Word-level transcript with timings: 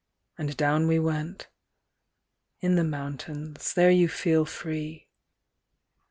And 0.35 0.57
down 0.57 0.87
we 0.87 0.97
went. 0.97 1.47
In 2.59 2.73
the 2.75 2.83
mountains, 2.83 3.75
there 3.75 3.91
you 3.91 4.07
feel 4.09 4.45
free. 4.45 5.05